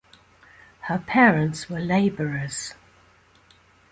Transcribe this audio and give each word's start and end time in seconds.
Her 0.79 0.97
parents 0.97 1.69
were 1.69 1.79
laborers. 1.79 2.73